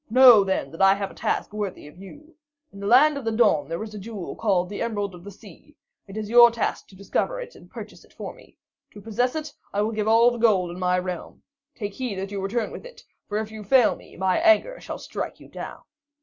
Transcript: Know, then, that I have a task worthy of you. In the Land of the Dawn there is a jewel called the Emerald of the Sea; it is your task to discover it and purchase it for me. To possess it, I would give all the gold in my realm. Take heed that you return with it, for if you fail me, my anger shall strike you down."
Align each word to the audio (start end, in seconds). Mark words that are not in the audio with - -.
Know, 0.09 0.43
then, 0.43 0.71
that 0.71 0.81
I 0.81 0.95
have 0.95 1.11
a 1.11 1.13
task 1.13 1.53
worthy 1.53 1.85
of 1.87 1.99
you. 1.99 2.33
In 2.73 2.79
the 2.79 2.87
Land 2.87 3.17
of 3.19 3.23
the 3.23 3.31
Dawn 3.31 3.69
there 3.69 3.83
is 3.83 3.93
a 3.93 3.99
jewel 3.99 4.35
called 4.35 4.67
the 4.67 4.81
Emerald 4.81 5.13
of 5.13 5.23
the 5.23 5.29
Sea; 5.29 5.75
it 6.07 6.17
is 6.17 6.27
your 6.27 6.49
task 6.49 6.87
to 6.87 6.95
discover 6.95 7.39
it 7.39 7.53
and 7.53 7.69
purchase 7.69 8.03
it 8.03 8.11
for 8.11 8.33
me. 8.33 8.57
To 8.93 8.99
possess 9.01 9.35
it, 9.35 9.53
I 9.71 9.83
would 9.83 9.93
give 9.93 10.07
all 10.07 10.31
the 10.31 10.39
gold 10.39 10.71
in 10.71 10.79
my 10.79 10.97
realm. 10.97 11.43
Take 11.75 11.93
heed 11.93 12.15
that 12.17 12.31
you 12.31 12.41
return 12.41 12.71
with 12.71 12.83
it, 12.83 13.03
for 13.29 13.37
if 13.37 13.51
you 13.51 13.63
fail 13.63 13.95
me, 13.95 14.17
my 14.17 14.39
anger 14.39 14.79
shall 14.81 14.97
strike 14.97 15.39
you 15.39 15.47
down." 15.47 15.83